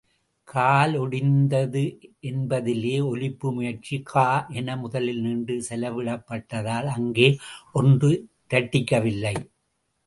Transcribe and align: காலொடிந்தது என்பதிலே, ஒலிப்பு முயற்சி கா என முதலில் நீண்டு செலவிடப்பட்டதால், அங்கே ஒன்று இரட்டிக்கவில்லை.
காலொடிந்தது 0.47 1.83
என்பதிலே, 2.21 3.03
ஒலிப்பு 3.03 3.53
முயற்சி 3.53 4.01
கா 4.01 4.25
என 4.53 4.77
முதலில் 4.77 5.21
நீண்டு 5.21 5.57
செலவிடப்பட்டதால், 5.69 6.89
அங்கே 6.97 7.29
ஒன்று 7.73 8.11
இரட்டிக்கவில்லை. 8.51 9.35